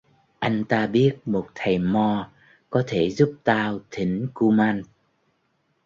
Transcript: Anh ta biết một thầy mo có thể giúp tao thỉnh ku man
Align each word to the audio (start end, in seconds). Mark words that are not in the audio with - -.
Anh 0.39 0.63
ta 0.65 0.87
biết 0.87 1.17
một 1.25 1.49
thầy 1.55 1.79
mo 1.79 2.29
có 2.69 2.83
thể 2.87 3.09
giúp 3.09 3.37
tao 3.43 3.79
thỉnh 3.91 4.27
ku 4.33 4.51
man 4.51 4.83